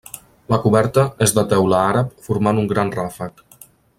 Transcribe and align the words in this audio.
La 0.53 0.57
coberta 0.63 1.03
és 1.25 1.33
de 1.41 1.43
teula 1.51 1.83
àrab 1.91 2.11
formant 2.29 2.65
un 2.65 2.73
gran 2.75 2.93
ràfec. 2.99 3.45